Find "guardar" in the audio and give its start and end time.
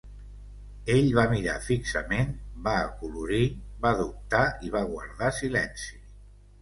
4.95-5.31